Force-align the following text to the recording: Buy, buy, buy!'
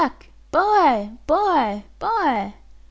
Buy, 0.49 1.17
buy, 1.27 1.83
buy!' 1.99 2.53